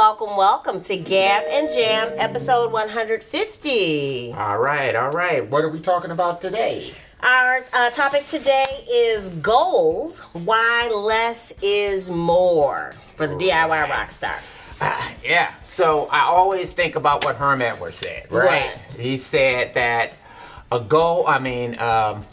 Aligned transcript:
Welcome, 0.00 0.34
welcome, 0.34 0.80
to 0.80 0.96
Gab 0.96 1.44
and 1.50 1.68
Jam, 1.70 2.14
episode 2.16 2.72
150. 2.72 4.32
All 4.32 4.58
right, 4.58 4.96
all 4.96 5.10
right. 5.10 5.46
What 5.46 5.62
are 5.62 5.68
we 5.68 5.78
talking 5.78 6.10
about 6.10 6.40
today? 6.40 6.92
Our 7.20 7.62
uh, 7.74 7.90
topic 7.90 8.26
today 8.26 8.64
is 8.90 9.28
goals. 9.28 10.20
Why 10.32 10.88
less 10.88 11.52
is 11.60 12.10
more 12.10 12.94
for 13.14 13.26
the 13.26 13.34
DIY 13.34 13.88
rockstar. 13.90 14.40
Uh, 14.80 15.10
yeah. 15.22 15.52
So 15.64 16.08
I 16.10 16.20
always 16.20 16.72
think 16.72 16.96
about 16.96 17.26
what 17.26 17.36
Herm 17.36 17.60
Edwards 17.60 17.98
said, 17.98 18.32
right? 18.32 18.46
Right. 18.46 18.78
He 18.98 19.18
said 19.18 19.74
that 19.74 20.14
a 20.72 20.80
goal, 20.80 21.26
I 21.26 21.38
mean, 21.40 21.78
um, 21.78 22.24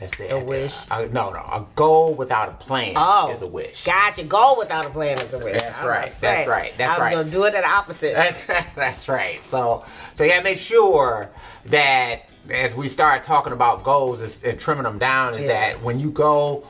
let's 0.00 0.16
say 0.16 0.28
A 0.30 0.38
wish? 0.38 0.88
No, 0.90 1.06
no. 1.30 1.38
A 1.38 1.64
goal 1.74 2.14
without 2.14 2.48
a 2.48 2.52
plan 2.52 2.94
Oh, 2.96 3.30
is 3.30 3.42
a 3.42 3.46
wish. 3.46 3.84
Gotcha. 3.84 4.24
Goal 4.24 4.56
without 4.58 4.86
a 4.86 4.90
plan 4.90 5.18
is 5.18 5.32
a 5.34 5.38
wish. 5.38 5.60
That's 5.60 5.78
I 5.78 5.86
right, 5.86 6.20
that's 6.20 6.48
right, 6.48 6.72
that's 6.76 6.92
I 6.92 6.96
was 6.98 7.04
right. 7.06 7.12
going 7.14 7.26
to 7.26 7.32
do 7.32 7.44
it 7.44 7.54
at 7.54 7.62
the 7.62 7.68
opposite. 7.70 8.14
That's, 8.14 8.44
that's 8.74 9.08
right. 9.08 9.42
So, 9.42 9.84
so 10.14 10.26
gotta 10.26 10.42
make 10.44 10.58
sure 10.58 11.30
that 11.66 12.28
as 12.50 12.74
we 12.74 12.88
start 12.88 13.24
talking 13.24 13.52
about 13.52 13.82
goals 13.84 14.20
is- 14.20 14.42
and 14.44 14.58
trimming 14.58 14.84
them 14.84 14.98
down, 14.98 15.34
is 15.34 15.44
Yeah. 15.44 15.72
that 15.72 15.82
when 15.82 15.98
you 15.98 16.10
go 16.10 16.64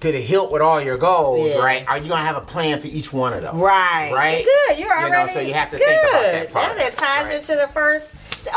to 0.00 0.10
the 0.10 0.20
hilt 0.20 0.50
with 0.50 0.62
all 0.62 0.80
your 0.80 0.96
goals, 0.96 1.50
Yeah. 1.50 1.58
right? 1.58 1.84
Are 1.86 1.98
you 1.98 2.08
gonna 2.08 2.24
have 2.24 2.36
a 2.36 2.40
plan 2.40 2.80
for 2.80 2.86
each 2.88 3.12
one 3.12 3.32
of 3.32 3.42
them? 3.42 3.58
Right. 3.60 4.10
Right. 4.12 4.44
Good. 4.44 4.78
You're 4.78 4.88
You 4.94 5.10
know, 5.10 5.16
already 5.18 5.32
so 5.32 5.40
you 5.40 5.54
have 5.54 5.70
to 5.70 5.76
good. 5.78 5.86
think 5.86 6.02
about 6.10 6.22
that 6.32 6.52
part. 6.52 6.76
That 6.78 6.96
ties 6.96 7.24
Right. 7.26 7.34
into 7.36 7.54
the 7.56 7.68
first. 7.68 8.10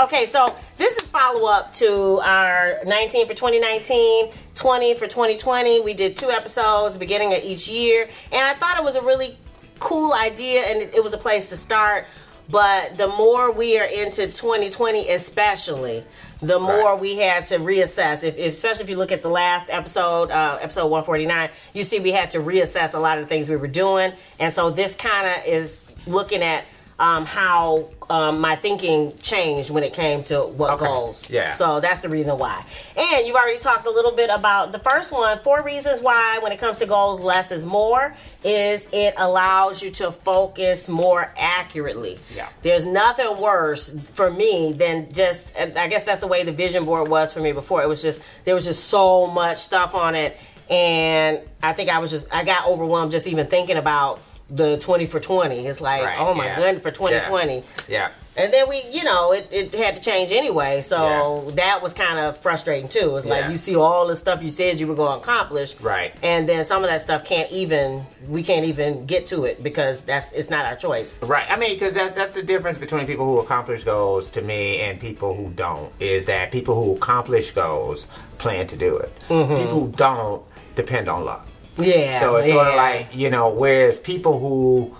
Okay, 0.04 0.26
so 0.26 0.56
this 0.78 0.98
is 0.98 1.08
follow 1.10 1.48
up 1.50 1.72
to 1.74 2.20
our 2.22 2.80
19 2.86 3.28
for 3.28 3.34
2019, 3.34 4.30
20 4.54 4.96
for 4.96 5.08
2020. 5.08 5.82
We 5.82 5.94
did 5.94 6.18
two 6.18 6.30
episodes 6.30 6.98
beginning 6.98 7.34
of 7.34 7.44
each 7.44 7.68
year, 7.70 8.08
and 8.32 8.42
I 8.46 8.54
thought 8.56 8.78
it 8.78 8.84
was 8.84 8.96
a 8.96 9.02
really 9.02 9.38
cool 9.80 10.14
idea, 10.14 10.62
and 10.64 10.82
it, 10.82 11.04
was 11.04 11.14
a 11.14 11.18
place 11.18 11.50
to 11.50 11.58
start. 11.58 12.06
But 12.50 12.98
the 12.98 13.08
more 13.08 13.52
we 13.52 13.78
are 13.80 13.86
into 13.86 14.28
2020, 14.28 15.10
especially, 15.10 16.04
the 16.42 16.60
more 16.60 16.92
Right. 16.94 17.00
we 17.00 17.16
had 17.18 17.46
to 17.46 17.58
reassess. 17.58 18.24
If, 18.24 18.38
if- 18.38 18.54
especially 18.54 18.84
if 18.84 18.90
you 18.90 18.98
look 18.98 19.12
at 19.12 19.22
the 19.24 19.30
last 19.30 19.68
episode, 19.70 20.30
uh, 20.30 20.60
episode 20.62 20.88
149, 20.88 21.50
you 21.74 21.84
see 21.84 22.00
we 22.00 22.12
had 22.12 22.30
to 22.32 22.40
reassess 22.40 22.94
a 22.94 23.00
lot 23.00 23.18
of 23.18 23.24
the 23.24 23.28
things 23.28 23.50
we 23.50 23.56
were 23.56 23.68
doing, 23.68 24.14
and 24.40 24.54
so 24.54 24.70
this 24.70 24.94
kind 24.94 25.26
of 25.28 25.46
is 25.48 25.82
looking 26.06 26.44
at 26.44 26.66
um, 26.98 27.26
how 27.26 27.90
um, 28.10 28.40
my 28.40 28.56
thinking 28.56 29.12
changed 29.22 29.70
when 29.70 29.84
it 29.84 29.92
came 29.94 30.24
to 30.24 30.42
what 30.42 30.76
Okay. 30.76 30.86
goals. 30.86 31.24
Yeah. 31.30 31.52
So 31.52 31.80
that's 31.82 32.00
the 32.00 32.08
reason 32.08 32.38
why. 32.38 32.64
And 32.96 33.28
you've 33.28 33.36
already 33.36 33.60
talked 33.60 33.86
a 33.86 33.90
little 33.92 34.14
bit 34.14 34.30
about 34.30 34.72
the 34.72 34.80
first 34.80 35.12
one. 35.12 35.38
Four 35.40 35.62
reasons 35.64 36.00
why, 36.02 36.40
when 36.42 36.52
it 36.54 36.60
comes 36.60 36.78
to 36.78 36.86
goals, 36.86 37.20
less 37.20 37.52
is 37.52 37.66
more. 37.66 38.16
Is 38.44 38.88
it 38.94 39.14
allows 39.18 39.84
you 39.84 39.92
to 39.92 40.12
focus 40.12 40.88
more 40.88 41.34
accurately. 41.38 42.18
Yeah. 42.34 42.48
There's 42.62 42.86
nothing 42.86 43.38
worse 43.42 43.90
for 44.14 44.32
me 44.32 44.72
than 44.72 45.12
just. 45.12 45.52
I 45.58 45.88
guess 45.88 46.04
that's 46.06 46.20
the 46.22 46.28
way 46.28 46.44
the 46.44 46.52
vision 46.52 46.86
board 46.86 47.10
was 47.10 47.34
for 47.34 47.40
me 47.42 47.52
before. 47.52 47.82
It 47.82 47.90
was 47.90 48.02
just 48.02 48.22
there 48.46 48.56
was 48.56 48.66
just 48.66 48.86
so 48.86 49.28
much 49.28 49.58
stuff 49.58 49.96
on 49.96 50.16
it, 50.16 50.38
and 50.70 51.40
I 51.62 51.74
think 51.74 51.90
I 51.90 52.00
was 52.00 52.12
just 52.12 52.28
I 52.32 52.44
got 52.44 52.68
overwhelmed 52.68 53.12
just 53.12 53.28
even 53.28 53.48
thinking 53.48 53.78
about 53.78 54.22
the 54.50 54.78
20 54.78 55.06
for 55.06 55.20
20. 55.20 55.66
It's 55.66 55.82
like, 55.82 56.04
Right, 56.04 56.20
oh 56.20 56.34
my 56.34 56.46
yeah. 56.46 56.56
goodness, 56.56 56.84
for 56.84 56.92
2020. 56.92 57.64
Yeah. 57.88 58.10
And 58.38 58.52
then 58.52 58.68
we, 58.68 58.84
you 58.92 59.04
know, 59.06 59.32
it, 59.32 59.48
it 59.54 59.74
had 59.74 59.96
to 59.96 60.02
change 60.02 60.34
anyway. 60.34 60.82
So 60.82 61.46
Yeah. 61.48 61.52
that 61.56 61.82
was 61.82 61.94
kind 61.94 62.20
of 62.20 62.38
frustrating 62.38 62.90
too. 62.90 63.16
It's 63.16 63.26
like 63.26 63.50
you 63.50 63.58
see 63.58 63.78
all 63.78 64.06
the 64.08 64.16
stuff 64.16 64.44
you 64.44 64.50
said 64.50 64.78
you 64.80 64.88
were 64.88 64.94
going 64.94 65.14
to 65.14 65.18
accomplish. 65.24 65.80
Right. 65.80 66.14
And 66.22 66.48
then 66.48 66.66
some 66.66 66.84
of 66.84 66.90
that 66.90 67.00
stuff 67.02 67.24
can't 67.26 67.50
even, 67.50 68.06
we 68.28 68.44
can't 68.44 68.66
even 68.66 69.06
get 69.06 69.26
to 69.28 69.46
it 69.46 69.64
because 69.64 70.02
that's, 70.02 70.34
it's 70.34 70.50
not 70.50 70.66
our 70.66 70.76
choice. 70.76 71.18
Right. 71.24 71.50
I 71.50 71.56
mean, 71.56 71.76
because 71.76 71.94
that's 71.94 72.14
that's 72.14 72.32
the 72.32 72.44
difference 72.44 72.78
between 72.78 73.08
people 73.08 73.26
who 73.26 73.40
accomplish 73.40 73.86
goals 73.86 74.30
to 74.32 74.42
me 74.42 74.80
and 74.82 75.00
people 75.00 75.34
who 75.34 75.50
don't. 75.52 75.92
Is 76.02 76.26
that 76.26 76.52
people 76.52 76.76
who 76.84 76.96
accomplish 76.98 77.52
goals 77.52 78.10
plan 78.38 78.68
to 78.68 78.76
do 78.76 78.98
it. 78.98 79.12
Mm-hmm. 79.30 79.56
People 79.56 79.80
who 79.80 79.88
don't 79.94 80.44
depend 80.76 81.08
on 81.08 81.24
luck. 81.24 81.48
Yeah. 81.78 82.20
So 82.20 82.36
it's 82.38 82.48
sort 82.48 82.68
of 82.68 82.76
like 82.76 83.16
you 83.16 83.30
know, 83.30 83.50
whereas 83.50 84.00
people 84.00 84.40
who 84.40 84.96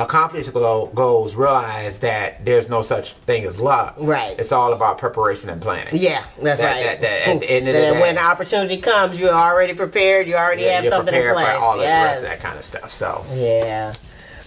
accomplish 0.00 0.48
goals 0.48 1.34
realize 1.34 1.98
that 1.98 2.44
there's 2.44 2.68
no 2.68 2.82
such 2.82 3.14
thing 3.14 3.42
as 3.44 3.58
luck. 3.58 3.96
Right. 3.98 4.38
It's 4.38 4.52
all 4.52 4.72
about 4.72 4.98
preparation 4.98 5.50
and 5.50 5.60
planning. 5.60 5.88
Yeah, 5.96 6.22
that's 6.40 6.60
That- 6.60 6.76
right. 6.76 6.84
that- 6.84 7.00
that- 7.00 7.28
at 7.28 7.40
the 7.40 7.50
end 7.50 7.66
of 7.66 7.74
the 7.74 7.80
day- 7.80 8.00
when 8.00 8.14
the 8.14 8.22
opportunity 8.22 8.76
comes, 8.76 9.18
you're 9.18 9.34
already 9.34 9.74
prepared. 9.74 10.28
You 10.28 10.36
already 10.36 10.62
Yeah, 10.62 10.82
have 10.82 10.86
something 10.86 11.12
in 11.12 11.20
place. 11.34 11.46
for 11.48 11.52
all 11.56 11.72
of 11.74 11.80
the 11.80 11.86
rest 11.86 12.18
of 12.18 12.28
Yes. 12.28 12.30
that 12.30 12.40
kind 12.40 12.56
of 12.58 12.64
stuff. 12.64 12.92
So 12.92 13.24
Yeah. 13.34 13.92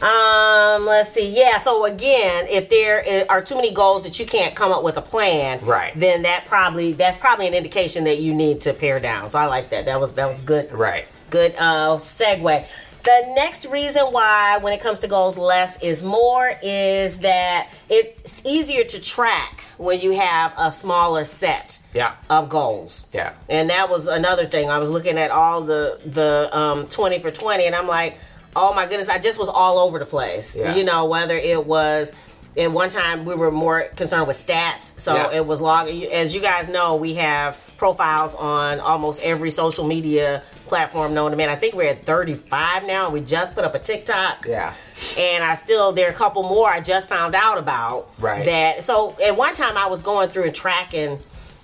Um, 0.01 0.85
let's 0.87 1.11
see. 1.11 1.27
Yeah, 1.29 1.57
so 1.59 1.85
again, 1.85 2.47
if 2.49 2.69
there 2.69 3.25
are 3.29 3.41
too 3.41 3.55
many 3.55 3.71
goals 3.71 4.03
that 4.03 4.19
you 4.19 4.25
can't 4.25 4.55
come 4.55 4.71
up 4.71 4.81
with 4.83 4.97
a 4.97 5.01
plan, 5.01 5.59
Right. 5.61 5.91
then 5.95 6.23
that 6.23 6.45
probably 6.47 6.93
that's 6.93 7.17
probably 7.17 7.45
an 7.47 7.53
indication 7.53 8.05
that 8.05 8.17
you 8.17 8.33
need 8.33 8.61
to 8.61 8.73
pare 8.73 8.97
down. 8.99 9.29
So 9.29 9.37
I 9.37 9.45
like 9.45 9.69
that. 9.69 9.85
That 9.85 9.99
was 10.01 10.13
that 10.13 10.27
was 10.27 10.39
good. 10.39 10.71
right. 10.73 11.05
Good 11.31 11.55
uh 11.57 11.97
segue. 11.97 12.65
The 13.03 13.33
next 13.33 13.65
reason 13.65 14.03
why 14.11 14.59
when 14.61 14.73
it 14.73 14.79
comes 14.81 14.99
to 14.99 15.07
goals 15.07 15.35
less 15.35 15.81
is 15.81 16.03
more 16.03 16.53
is 16.61 17.19
that 17.19 17.69
it's 17.89 18.45
easier 18.45 18.83
to 18.83 19.01
track 19.01 19.63
when 19.79 19.99
you 20.01 20.11
have 20.11 20.53
a 20.57 20.71
smaller 20.71 21.25
set 21.25 21.79
Yeah. 21.95 22.13
of 22.29 22.47
goals. 22.49 23.05
Yeah. 23.11 23.33
And 23.49 23.71
that 23.71 23.89
was 23.89 24.05
another 24.07 24.45
thing. 24.45 24.69
I 24.69 24.77
was 24.77 24.91
looking 24.91 25.17
at 25.17 25.31
all 25.31 25.61
the 25.61 25.99
the 26.05 26.55
um, 26.55 26.85
twenty 26.87 27.17
for 27.17 27.31
twenty, 27.31 27.65
and 27.65 27.75
I'm 27.75 27.87
like, 27.87 28.19
oh 28.55 28.73
my 28.75 28.85
goodness, 28.85 29.09
I 29.09 29.17
just 29.17 29.39
was 29.39 29.49
all 29.49 29.79
over 29.79 29.97
the 29.97 30.05
place. 30.05 30.55
Yeah. 30.55 30.75
You 30.75 30.83
know, 30.83 31.05
whether 31.05 31.35
it 31.35 31.65
was. 31.65 32.11
At 32.57 32.72
one 32.72 32.89
time, 32.89 33.23
we 33.23 33.34
were 33.34 33.50
more 33.51 33.84
concerned 33.95 34.28
with 34.28 34.35
stats, 34.35 34.91
so 34.97 35.16
Yeah. 35.16 35.31
it 35.38 35.45
was 35.45 35.62
log. 35.62 35.88
As 35.88 36.34
you 36.35 36.41
guys 36.41 36.67
know, 36.67 36.95
we 36.95 37.13
have 37.16 37.57
profiles 37.78 38.35
on 38.35 38.79
almost 38.81 39.22
every 39.23 39.51
social 39.51 39.85
media 39.88 40.44
platform 40.67 41.13
known 41.13 41.31
to 41.31 41.38
man. 41.38 41.50
I 41.50 41.56
think 41.56 41.73
we're 41.75 41.90
at 41.90 42.06
35 42.06 42.84
now. 42.84 43.09
We 43.09 43.22
just 43.22 43.56
put 43.56 43.63
up 43.63 43.73
a 43.73 43.79
TikTok 43.79 44.45
Yeah. 44.47 44.73
and 45.17 45.44
I 45.44 45.56
still 45.56 45.91
there 45.94 46.07
are 46.07 46.11
a 46.11 46.13
couple 46.13 46.44
more 46.44 46.69
I 46.69 46.79
just 46.81 47.07
found 47.09 47.35
out 47.35 47.57
about. 47.57 48.07
Right. 48.19 48.45
That 48.45 48.84
so 48.84 49.16
at 49.25 49.35
one 49.35 49.53
time 49.53 49.78
I 49.78 49.88
was 49.88 50.01
going 50.01 50.29
through 50.29 50.44
and 50.44 50.56
tracking, 50.56 51.19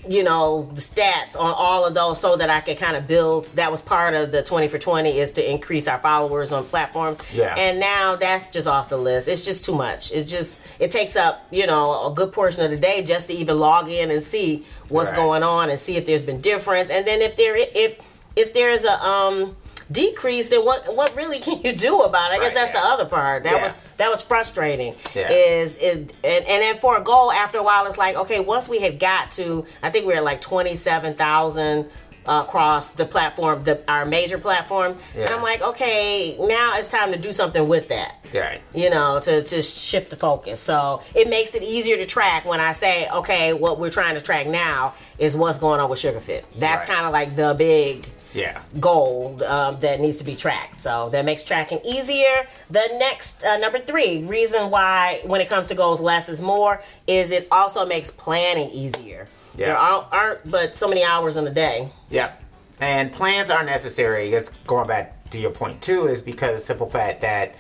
you 0.08 0.24
know, 0.24 0.64
the 0.64 0.82
stats 0.82 1.36
on 1.38 1.54
all 1.54 1.86
of 1.86 1.94
those 1.94 2.20
so 2.20 2.36
that 2.38 2.50
I 2.50 2.62
could 2.62 2.78
kind 2.78 2.96
of 2.96 3.08
build. 3.08 3.46
That 3.56 3.72
was 3.72 3.82
part 3.82 4.14
of 4.14 4.32
the 4.32 4.42
twenty 4.44 4.68
for 4.68 4.80
twenty 4.80 5.18
is 5.20 5.32
to 5.34 5.52
increase 5.52 5.88
our 5.88 6.00
followers 6.00 6.52
on 6.52 6.64
platforms. 6.66 7.18
Yeah. 7.34 7.56
And 7.56 7.80
now 7.80 8.16
that's 8.16 8.50
just 8.50 8.68
off 8.68 8.90
the 8.90 8.98
list. 8.98 9.28
It's 9.28 9.44
just 9.46 9.66
too 9.66 9.76
much. 9.76 10.12
It 10.12 10.24
just 10.26 10.60
it 10.80 10.92
takes 10.92 11.16
up 11.16 11.46
you 11.52 11.68
know 11.68 12.08
a 12.12 12.14
good 12.14 12.32
portion 12.34 12.62
of 12.62 12.70
the 12.72 12.78
day 12.78 13.04
just 13.04 13.28
to 13.28 13.34
even 13.34 13.60
log 13.60 13.90
in 13.90 14.12
and 14.12 14.24
see 14.24 14.66
what's 14.90 15.10
Right. 15.10 15.16
going 15.18 15.44
on 15.44 15.70
and 15.70 15.80
see 15.80 15.98
if 15.98 16.06
there's 16.06 16.24
been 16.24 16.40
difference. 16.42 16.90
And 16.90 17.06
then 17.06 17.22
if 17.22 17.36
there 17.36 17.56
if 17.58 18.00
if 18.36 18.54
there's 18.54 18.84
a 18.86 19.04
um 19.06 19.56
decrease 19.92 20.50
then 20.50 20.66
what 20.66 20.96
what 20.96 21.16
really 21.16 21.40
can 21.40 21.62
you 21.62 21.74
do 21.74 22.02
about 22.02 22.32
it 22.32 22.36
i 22.36 22.38
guess 22.38 22.48
Right, 22.48 22.54
that's 22.56 22.74
yeah. 22.74 22.82
the 22.82 22.88
other 22.88 23.06
part 23.06 23.44
that 23.44 23.54
Yeah. 23.54 23.64
was 23.64 23.74
that 23.98 24.10
was 24.12 24.22
frustrating 24.22 24.94
Yeah. 25.16 25.30
is 25.32 25.78
is 25.78 25.98
and, 25.98 26.12
and 26.24 26.62
then 26.62 26.78
for 26.78 26.98
a 26.98 27.02
goal 27.04 27.32
after 27.32 27.58
a 27.60 27.64
while 27.64 27.86
it's 27.86 27.98
like 27.98 28.16
okay 28.16 28.40
once 28.40 28.68
we 28.68 28.82
had 28.82 29.00
got 29.00 29.32
to 29.32 29.66
i 29.84 29.90
think 29.90 30.06
we 30.06 30.12
were 30.14 30.18
at 30.20 30.24
like 30.26 30.42
27000 30.42 31.90
uh, 32.26 32.44
across 32.46 32.90
the 32.90 33.06
platform 33.06 33.64
the 33.64 33.82
our 33.90 34.06
major 34.06 34.38
platform 34.38 34.98
and 35.16 35.30
i'm 35.30 35.42
like 35.42 35.62
okay 35.62 36.36
now 36.40 36.74
it's 36.78 36.92
time 36.92 37.12
to 37.14 37.18
do 37.18 37.32
something 37.32 37.68
with 37.68 37.88
that 37.88 38.16
Right. 38.34 38.62
you 38.74 38.90
know, 38.90 39.22
to 39.22 39.42
just 39.42 39.78
shift 39.78 40.10
the 40.10 40.18
focus. 40.18 40.60
So 40.60 41.02
it 41.16 41.30
makes 41.30 41.56
it 41.56 41.64
easier 41.64 41.96
to 41.96 42.06
track 42.06 42.44
when 42.44 42.60
I 42.60 42.74
say, 42.74 43.08
okay, 43.10 43.54
what 43.54 43.80
we're 43.80 43.90
trying 43.90 44.16
to 44.16 44.22
track 44.22 44.48
now 44.48 44.96
is 45.18 45.34
what's 45.34 45.60
going 45.60 45.80
on 45.80 45.90
with 45.90 46.00
SugarFit. 46.00 46.44
That's 46.58 46.80
Right. 46.82 46.90
kind 46.90 47.06
of 47.06 47.14
like 47.14 47.38
the 47.38 47.56
big 47.58 48.06
Yeah. 48.38 48.62
goal 48.80 49.44
um, 49.46 49.80
that 49.80 50.00
needs 50.00 50.18
to 50.18 50.24
be 50.24 50.36
tracked. 50.36 50.80
So 50.82 51.10
that 51.10 51.26
makes 51.26 51.44
tracking 51.44 51.80
easier. 51.84 52.48
The 52.70 52.88
next, 53.00 53.44
uh, 53.44 53.58
number 53.58 53.80
three, 53.80 54.24
reason 54.24 54.70
why 54.70 55.22
when 55.26 55.42
it 55.42 55.50
comes 55.50 55.68
to 55.68 55.76
goals, 55.76 56.00
less 56.00 56.30
is 56.30 56.40
more, 56.42 56.82
is 57.08 57.32
it 57.32 57.48
also 57.52 57.86
makes 57.86 58.12
planning 58.12 58.70
easier. 58.70 59.28
Yeah. 59.58 59.68
There 59.68 59.78
aren't, 59.78 60.14
aren't 60.14 60.52
but 60.52 60.76
so 60.76 60.88
many 60.88 61.04
hours 61.04 61.36
in 61.36 61.48
a 61.48 61.54
day. 61.54 61.90
Yeah. 62.10 62.32
And 62.80 63.12
plans 63.12 63.50
are 63.50 63.64
necessary. 63.64 64.30
Just 64.30 64.66
going 64.68 64.88
back 64.88 65.30
to 65.32 65.40
your 65.40 65.52
point 65.52 65.82
too, 65.82 66.06
is 66.06 66.22
because 66.22 66.56
the 66.56 66.62
simple 66.62 66.90
fact 66.90 67.22
that 67.22 67.56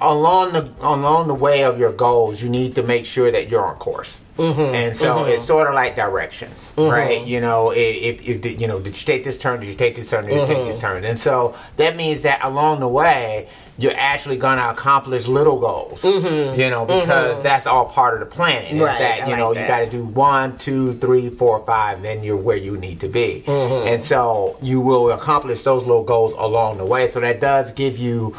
along 0.00 0.52
the 0.52 0.70
along 0.80 1.28
the 1.28 1.34
way 1.34 1.64
of 1.64 1.78
your 1.78 1.92
goals, 1.92 2.42
you 2.42 2.48
need 2.48 2.74
to 2.76 2.82
make 2.82 3.04
sure 3.04 3.30
that 3.30 3.48
you're 3.48 3.64
on 3.66 3.76
course. 3.76 4.20
Mm-hmm. 4.38 4.60
And 4.74 4.96
so 4.96 5.24
it's 5.24 5.42
sort 5.42 5.66
of 5.66 5.74
like 5.74 5.96
directions, 5.96 6.72
right? 6.76 7.26
You 7.26 7.40
know, 7.40 7.70
if, 7.72 8.22
if 8.26 8.40
did- 8.40 8.60
you 8.60 8.68
know, 8.68 8.78
did 8.80 8.96
you 8.96 9.04
take 9.04 9.24
this 9.24 9.36
turn? 9.36 9.58
Did 9.60 9.66
you 9.68 9.74
take 9.74 9.96
this 9.96 10.10
turn? 10.10 10.26
Did 10.26 10.34
you 10.40 10.46
take 10.46 10.58
Mm-hmm. 10.58 10.68
this 10.68 10.80
turn? 10.80 11.04
And 11.04 11.18
so 11.18 11.56
that 11.76 11.96
means 11.96 12.22
that 12.22 12.44
along 12.44 12.80
the 12.80 12.88
way, 12.88 13.48
you're 13.78 13.96
actually 13.96 14.36
gonna 14.36 14.68
accomplish 14.70 15.26
little 15.26 15.58
goals. 15.58 16.04
You 16.04 16.70
know, 16.70 16.86
because 16.86 17.42
that's 17.42 17.66
all 17.66 17.86
part 17.86 18.14
of 18.14 18.20
the 18.20 18.26
planning. 18.26 18.76
Is 18.76 18.82
Mm-hmm. 18.82 18.84
Right, 18.84 18.98
that 19.00 19.18
you 19.26 19.30
like 19.32 19.38
know 19.38 19.54
that. 19.54 19.60
you 19.62 19.66
got 19.68 19.80
to 19.80 19.90
do 19.90 20.04
one, 20.04 20.56
two, 20.58 20.94
three, 20.94 21.30
four, 21.30 21.64
five, 21.66 22.02
then 22.02 22.22
you're 22.22 22.36
where 22.36 22.56
you 22.56 22.76
need 22.76 23.00
to 23.00 23.08
be. 23.08 23.42
Mm-hmm. 23.46 23.88
And 23.88 24.02
so 24.02 24.56
you 24.62 24.80
will 24.80 25.10
accomplish 25.10 25.62
those 25.64 25.84
little 25.84 26.04
goals 26.04 26.32
along 26.34 26.78
the 26.78 26.84
way. 26.86 27.06
So 27.08 27.18
that 27.20 27.40
does 27.40 27.72
give 27.72 27.98
you 27.98 28.36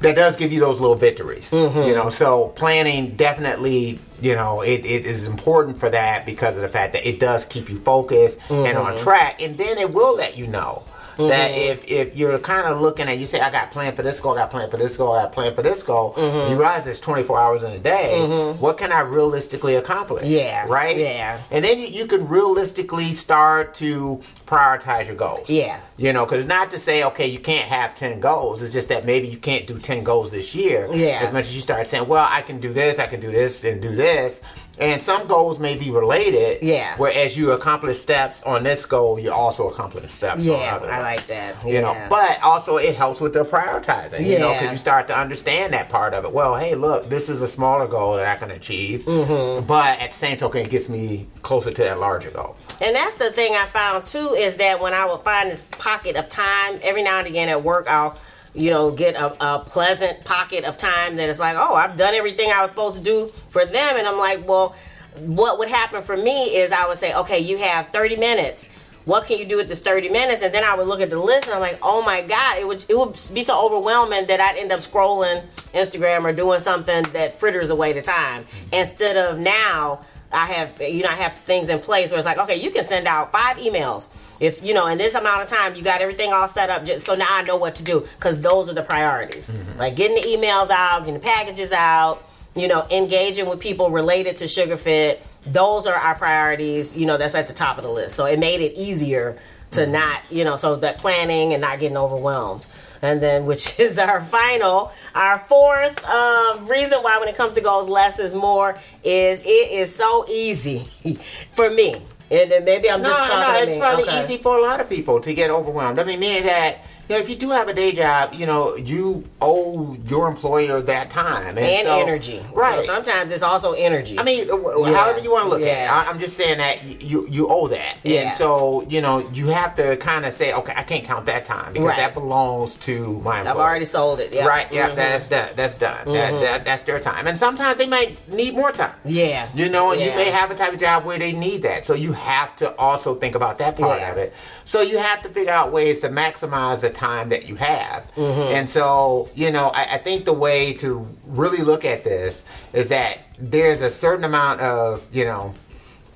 that 0.00 0.16
does 0.16 0.36
give 0.36 0.52
you 0.52 0.60
those 0.60 0.80
little 0.80 0.96
victories. 0.96 1.52
You 1.52 1.58
mm-hmm. 1.58 1.94
know, 1.94 2.08
so 2.08 2.48
planning 2.48 3.16
definitely, 3.16 3.98
you 4.20 4.34
know, 4.34 4.62
it, 4.62 4.84
it 4.86 5.04
is 5.04 5.26
important 5.26 5.78
for 5.78 5.90
that 5.90 6.24
because 6.26 6.54
of 6.54 6.62
the 6.62 6.68
fact 6.68 6.92
that 6.92 7.08
it 7.08 7.18
does 7.18 7.44
keep 7.44 7.68
you 7.68 7.80
focused 7.80 8.40
and 8.50 8.78
on 8.78 8.94
mm-hmm. 8.94 9.02
track, 9.02 9.42
and 9.42 9.56
then 9.56 9.78
it 9.78 9.92
will 9.92 10.14
let 10.16 10.36
you 10.36 10.46
know. 10.46 10.84
That 11.18 11.50
mm-hmm. 11.50 11.72
if, 11.72 11.90
if 11.90 12.16
you're 12.16 12.38
kind 12.38 12.66
of 12.66 12.80
looking 12.80 13.08
at, 13.08 13.18
you 13.18 13.26
say, 13.26 13.40
I 13.40 13.50
got 13.50 13.72
planned 13.72 13.96
for 13.96 14.02
this 14.02 14.20
goal, 14.20 14.34
I 14.34 14.42
got 14.42 14.50
planned 14.50 14.70
for 14.70 14.76
this 14.76 14.96
goal, 14.96 15.12
I 15.12 15.24
got 15.24 15.32
planned 15.32 15.56
for 15.56 15.62
this 15.62 15.82
goal, 15.82 16.14
mm-hmm. 16.14 16.50
you 16.50 16.56
realize 16.56 16.84
there's 16.84 17.00
24 17.00 17.38
hours 17.38 17.62
in 17.64 17.72
a 17.72 17.78
day. 17.78 18.12
Mm-hmm. 18.14 18.60
What 18.60 18.78
can 18.78 18.92
I 18.92 19.00
realistically 19.00 19.74
accomplish? 19.74 20.24
Yeah, 20.24 20.66
Right? 20.68 20.96
yeah. 20.96 21.40
And 21.50 21.64
then 21.64 21.78
you, 21.80 21.86
you 21.88 22.06
can 22.06 22.28
realistically 22.28 23.12
start 23.12 23.74
to 23.74 24.22
prioritize 24.46 25.06
your 25.06 25.16
goals. 25.16 25.50
Yeah. 25.50 25.80
You 25.96 26.12
know, 26.12 26.24
because 26.24 26.38
it's 26.38 26.48
not 26.48 26.70
to 26.70 26.78
say, 26.78 27.04
okay, 27.04 27.26
you 27.26 27.40
can't 27.40 27.68
have 27.68 27.94
10 27.94 28.20
goals. 28.20 28.62
It's 28.62 28.72
just 28.72 28.88
that 28.88 29.04
maybe 29.04 29.26
you 29.26 29.38
can't 29.38 29.66
do 29.66 29.78
10 29.78 30.04
goals 30.04 30.30
this 30.30 30.54
year. 30.54 30.88
Yeah. 30.92 31.18
As 31.20 31.32
much 31.32 31.46
as 31.46 31.54
you 31.56 31.60
start 31.60 31.86
saying, 31.86 32.06
well, 32.06 32.26
I 32.30 32.42
can 32.42 32.60
do 32.60 32.72
this, 32.72 32.98
I 32.98 33.06
can 33.06 33.20
do 33.20 33.30
this, 33.30 33.64
and 33.64 33.82
do 33.82 33.94
this. 33.94 34.40
And 34.80 35.02
some 35.02 35.26
goals 35.26 35.58
may 35.58 35.76
be 35.76 35.90
related. 35.90 36.62
Yeah. 36.62 36.94
Whereas 36.96 37.36
you 37.36 37.52
accomplish 37.52 37.98
steps 37.98 38.42
on 38.44 38.62
this 38.62 38.86
goal, 38.86 39.18
you 39.18 39.32
also 39.32 39.68
accomplish 39.68 40.10
steps 40.12 40.40
on 40.40 40.46
Yeah, 40.46 40.76
other 40.76 40.90
I 40.90 41.00
like 41.00 41.26
that. 41.26 41.56
You 41.66 41.80
know, 41.80 41.96
but 42.08 42.38
also 42.42 42.76
it 42.76 42.94
helps 42.94 43.20
with 43.20 43.32
the 43.32 43.44
prioritizing, 43.44 44.20
Yeah. 44.20 44.26
you 44.26 44.38
know, 44.38 44.52
because 44.52 44.70
you 44.72 44.78
start 44.78 45.08
to 45.08 45.18
understand 45.18 45.72
that 45.72 45.88
part 45.88 46.14
of 46.14 46.24
it. 46.24 46.32
Well, 46.32 46.54
hey, 46.56 46.74
look, 46.74 47.08
this 47.08 47.28
is 47.28 47.42
a 47.42 47.48
smaller 47.48 47.86
goal 47.88 48.16
that 48.16 48.26
I 48.26 48.36
can 48.36 48.50
achieve, 48.52 49.02
Mm-hmm. 49.04 49.66
but 49.66 49.98
at 49.98 50.10
the 50.12 50.16
same 50.16 50.36
token, 50.36 50.62
it 50.64 50.70
gets 50.70 50.88
me 50.88 51.26
closer 51.42 51.70
to 51.70 51.82
that 51.82 51.98
larger 51.98 52.30
goal. 52.30 52.56
And 52.80 52.94
that's 52.94 53.16
the 53.16 53.30
thing 53.32 53.54
I 53.54 53.66
found 53.66 54.06
too 54.06 54.34
is 54.34 54.56
that 54.56 54.80
when 54.80 54.94
I 54.94 55.04
would 55.06 55.22
find 55.22 55.50
this 55.50 55.62
pocket 55.62 56.16
of 56.16 56.28
time, 56.28 56.78
every 56.82 57.02
now 57.02 57.18
and 57.18 57.26
again 57.26 57.48
at 57.48 57.62
work, 57.64 57.90
I'll, 57.90 58.16
you 58.54 58.70
know, 58.70 58.90
get 58.90 59.14
a, 59.14 59.32
a 59.44 59.58
pleasant 59.60 60.24
pocket 60.24 60.64
of 60.64 60.76
time 60.76 61.16
that 61.16 61.28
it's 61.28 61.38
like, 61.38 61.56
oh, 61.56 61.74
I've 61.74 61.96
done 61.96 62.14
everything 62.14 62.50
I 62.50 62.60
was 62.62 62.70
supposed 62.70 62.96
to 62.98 63.02
do 63.02 63.26
for 63.50 63.64
them. 63.64 63.96
And 63.96 64.06
I'm 64.06 64.18
like, 64.18 64.46
well, 64.46 64.74
what 65.20 65.58
would 65.58 65.68
happen 65.68 66.02
for 66.02 66.16
me 66.16 66.56
is 66.56 66.72
I 66.72 66.86
would 66.86 66.98
say, 66.98 67.14
okay, 67.14 67.38
you 67.38 67.58
have 67.58 67.88
30 67.88 68.16
minutes. 68.16 68.70
What 69.04 69.26
can 69.26 69.38
you 69.38 69.46
do 69.46 69.56
with 69.56 69.68
this 69.68 69.80
30 69.80 70.10
minutes? 70.10 70.42
And 70.42 70.52
then 70.52 70.64
I 70.64 70.76
would 70.76 70.86
look 70.86 71.00
at 71.00 71.08
the 71.08 71.18
list 71.18 71.46
and 71.46 71.54
I'm 71.54 71.60
like, 71.60 71.78
oh 71.82 72.02
my 72.02 72.20
God, 72.20 72.58
it 72.58 72.66
would 72.66 72.84
it 72.90 72.98
would 72.98 73.18
be 73.32 73.42
so 73.42 73.64
overwhelming 73.64 74.26
that 74.26 74.38
I'd 74.38 74.56
end 74.56 74.70
up 74.70 74.80
scrolling 74.80 75.46
Instagram 75.72 76.24
or 76.24 76.32
doing 76.34 76.60
something 76.60 77.04
that 77.14 77.40
fritters 77.40 77.70
away 77.70 77.94
the 77.94 78.02
time. 78.02 78.46
Instead 78.70 79.16
of 79.16 79.38
now 79.38 80.00
I 80.32 80.46
have 80.46 80.80
you 80.80 81.02
know 81.02 81.08
I 81.08 81.14
have 81.14 81.34
things 81.34 81.68
in 81.68 81.78
place 81.80 82.10
where 82.10 82.18
it's 82.18 82.26
like 82.26 82.38
okay 82.38 82.60
you 82.60 82.70
can 82.70 82.84
send 82.84 83.06
out 83.06 83.32
five 83.32 83.56
emails. 83.58 84.08
If 84.40 84.62
you 84.62 84.74
know 84.74 84.86
in 84.86 84.98
this 84.98 85.14
amount 85.14 85.42
of 85.42 85.48
time 85.48 85.74
you 85.74 85.82
got 85.82 86.00
everything 86.00 86.32
all 86.32 86.48
set 86.48 86.70
up 86.70 86.84
just 86.84 87.06
so 87.06 87.14
now 87.14 87.26
I 87.28 87.42
know 87.42 87.56
what 87.56 87.74
to 87.76 87.82
do 87.82 88.06
because 88.16 88.40
those 88.40 88.68
are 88.68 88.74
the 88.74 88.82
priorities. 88.82 89.50
Mm-hmm. 89.50 89.78
Like 89.78 89.96
getting 89.96 90.16
the 90.16 90.28
emails 90.28 90.70
out 90.70 91.00
getting 91.00 91.14
the 91.14 91.20
packages 91.20 91.72
out 91.72 92.22
you 92.54 92.68
know 92.68 92.86
engaging 92.90 93.48
with 93.48 93.60
people 93.60 93.90
related 93.90 94.36
to 94.38 94.48
sugar 94.48 94.76
fit 94.76 95.24
those 95.46 95.86
are 95.86 95.94
our 95.94 96.14
priorities 96.14 96.96
you 96.96 97.06
know 97.06 97.16
that's 97.16 97.34
at 97.34 97.48
the 97.48 97.54
top 97.54 97.78
of 97.78 97.84
the 97.84 97.90
list. 97.90 98.14
So 98.14 98.26
it 98.26 98.38
made 98.38 98.60
it 98.60 98.74
easier 98.76 99.38
to 99.72 99.80
mm-hmm. 99.80 99.92
not 99.92 100.22
you 100.30 100.44
know 100.44 100.56
so 100.56 100.76
that 100.76 100.98
planning 100.98 101.52
and 101.54 101.60
not 101.60 101.80
getting 101.80 101.96
overwhelmed 101.96 102.66
and 103.02 103.20
then 103.20 103.46
which 103.46 103.78
is 103.86 103.98
our 103.98 104.20
final 104.22 104.92
our 105.14 105.38
fourth 105.40 106.04
um, 106.04 106.66
reason 106.66 106.98
why 107.02 107.18
when 107.18 107.28
it 107.28 107.34
comes 107.36 107.54
to 107.54 107.60
goals 107.60 107.88
less 107.88 108.18
is 108.18 108.34
more 108.34 108.76
is 109.04 109.40
it 109.40 109.70
is 109.70 109.94
so 109.94 110.24
easy 110.28 110.84
for 111.52 111.70
me 111.70 111.94
and 112.30 112.50
then 112.50 112.64
maybe 112.64 112.90
i'm 112.90 113.00
No, 113.02 113.08
just 113.08 113.20
talking 113.30 113.40
no, 113.52 113.56
to 113.58 113.62
it's 113.62 113.72
me. 113.74 113.78
probably 113.80 114.04
Okay. 114.04 114.24
easy 114.24 114.36
for 114.38 114.58
a 114.58 114.62
lot 114.62 114.80
of 114.80 114.88
people 114.88 115.20
to 115.20 115.32
get 115.34 115.50
overwhelmed. 115.50 115.98
I 115.98 116.04
mean, 116.04 116.20
meaning 116.20 116.42
that 116.44 116.78
you 117.08 117.14
know, 117.14 117.20
if 117.20 117.28
you 117.28 117.36
do 117.36 117.50
have 117.50 117.68
a 117.68 117.74
day 117.74 117.92
job, 117.92 118.34
you 118.34 118.44
know, 118.46 118.76
you 118.76 119.24
owe 119.40 119.94
your 120.06 120.28
employer 120.28 120.80
that 120.82 121.10
time 121.10 121.48
and, 121.56 121.58
and 121.58 121.86
so- 121.86 122.00
energy 122.02 122.44
right? 122.52 122.80
so 122.80 122.86
sometimes 122.86 123.30
it's 123.32 123.42
also 123.42 123.72
energy 123.72 124.18
I 124.18 124.22
mean, 124.24 124.46
Yeah. 124.48 124.92
however 124.94 125.20
you 125.20 125.30
want 125.30 125.44
to 125.44 125.48
look 125.50 125.62
at 125.62 125.84
it. 125.84 125.90
I, 125.92 126.08
I'm 126.08 126.18
just 126.18 126.36
saying 126.36 126.58
that 126.58 126.84
you 127.02 127.26
you 127.30 127.48
owe 127.48 127.66
that, 127.68 127.96
Yeah. 128.04 128.20
and 128.22 128.32
so 128.32 128.84
you 128.88 129.00
know 129.00 129.26
you 129.32 129.46
have 129.48 129.74
to 129.76 129.96
kind 129.96 130.24
of 130.26 130.34
say, 130.34 130.52
okay, 130.52 130.72
I 130.76 130.82
can't 130.82 131.04
count 131.04 131.26
that 131.26 131.44
time 131.44 131.72
because 131.72 131.88
Right. 131.88 131.96
that 131.96 132.14
belongs 132.14 132.76
to 132.78 133.20
my 133.24 133.38
employer. 133.40 133.54
i've 133.54 133.60
already 133.60 133.84
sold 133.84 134.20
it 134.20 134.32
yeah 134.32 134.46
Right, 134.46 134.70
yeah, 134.72 134.90
Mhm. 134.90 134.96
that's 134.96 135.26
done. 135.26 135.48
That's 135.56 135.74
done. 135.76 136.12
That, 136.12 136.34
that, 136.40 136.64
that's 136.64 136.82
their 136.82 137.00
time. 137.00 137.26
And 137.26 137.38
sometimes 137.38 137.76
they 137.78 137.86
might 137.86 138.16
need 138.32 138.54
more 138.54 138.72
time. 138.72 138.92
yeah 139.04 139.48
You 139.54 139.68
know, 139.68 139.92
and 139.92 140.00
you 140.00 140.10
may 140.10 140.30
have 140.30 140.50
a 140.50 140.54
type 140.54 140.72
of 140.72 140.80
job 140.80 141.04
where 141.04 141.18
they 141.18 141.32
need 141.32 141.62
that. 141.62 141.84
So 141.86 141.94
you 141.94 142.12
have 142.12 142.54
to 142.56 142.74
also 142.76 143.14
think 143.14 143.34
about 143.34 143.58
that 143.58 143.76
part 143.78 144.00
Yeah. 144.00 144.12
of 144.12 144.18
it. 144.18 144.32
So 144.64 144.80
you 144.82 144.98
have 144.98 145.22
to 145.22 145.28
figure 145.30 145.52
out 145.52 145.72
ways 145.72 146.00
to 146.02 146.08
maximize 146.08 146.80
the 146.80 146.90
time 146.98 147.28
that 147.30 147.48
you 147.48 147.54
have. 147.54 148.04
Mm-hmm. 148.16 148.54
And 148.54 148.68
so, 148.68 149.30
you 149.34 149.50
know, 149.50 149.68
I, 149.68 149.94
I 149.94 149.98
think 149.98 150.24
the 150.24 150.32
way 150.32 150.74
to 150.74 151.06
really 151.26 151.62
look 151.62 151.84
at 151.84 152.04
this 152.04 152.44
is 152.72 152.88
that 152.90 153.18
there's 153.38 153.80
a 153.80 153.90
certain 153.90 154.24
amount 154.24 154.60
of, 154.60 155.06
you 155.12 155.24
know, 155.24 155.54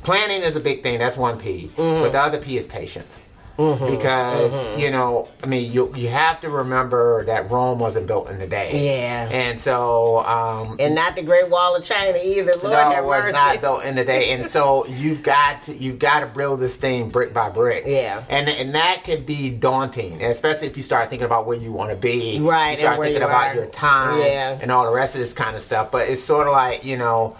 planning 0.02 0.42
is 0.42 0.56
a 0.56 0.60
big 0.60 0.82
thing. 0.82 0.98
That's 0.98 1.16
one 1.16 1.38
P. 1.38 1.70
Mm-hmm. 1.76 2.02
But 2.02 2.12
the 2.12 2.18
other 2.18 2.38
P 2.38 2.58
is 2.58 2.66
patience. 2.66 3.21
Because 3.56 4.66
you 4.80 4.90
know, 4.90 5.28
I 5.42 5.46
mean, 5.46 5.72
you 5.72 5.94
you 5.94 6.08
have 6.08 6.40
to 6.40 6.50
remember 6.50 7.24
that 7.26 7.50
Rome 7.50 7.78
wasn't 7.78 8.06
built 8.06 8.30
in 8.30 8.40
a 8.40 8.46
day. 8.46 8.96
Yeah. 8.96 9.28
and 9.30 9.60
so 9.60 10.18
um, 10.20 10.76
and 10.80 10.94
not 10.94 11.16
the 11.16 11.22
great 11.22 11.48
wall 11.48 11.76
of 11.76 11.84
china 11.84 12.18
either 12.22 12.52
lord 12.62 12.72
no, 12.72 12.90
it 12.92 13.04
was 13.04 13.24
mercy 13.24 13.32
not 13.32 13.60
built 13.60 13.84
in 13.84 13.98
a 13.98 14.04
day, 14.04 14.32
and 14.32 14.46
so 14.46 14.86
you've 14.88 15.22
got 15.22 15.62
to 15.64 15.74
you've 15.74 15.98
got 15.98 16.20
to 16.20 16.26
build 16.26 16.60
this 16.60 16.76
thing 16.76 17.08
brick 17.10 17.32
by 17.32 17.48
brick. 17.48 17.84
Yeah. 17.86 18.24
and 18.28 18.48
and 18.48 18.74
that 18.74 19.02
could 19.04 19.26
be 19.26 19.50
daunting, 19.50 20.22
especially 20.22 20.68
if 20.68 20.76
you 20.76 20.82
start 20.82 21.10
thinking 21.10 21.26
about 21.26 21.46
where 21.46 21.58
you 21.58 21.72
want 21.72 21.90
to 21.90 21.96
be. 21.96 22.40
Right, 22.40 22.70
you 22.70 22.76
start 22.76 23.00
thinking 23.00 23.20
you 23.20 23.26
about 23.26 23.54
your 23.54 23.66
time. 23.66 24.20
Yeah. 24.20 24.58
and 24.60 24.70
all 24.70 24.84
the 24.84 24.94
rest 24.94 25.14
of 25.14 25.20
this 25.20 25.32
kind 25.32 25.56
of 25.56 25.62
stuff. 25.62 25.90
But 25.90 26.08
it's 26.08 26.22
sort 26.22 26.46
of 26.46 26.52
like 26.52 26.84
you 26.84 26.96
know. 26.96 27.36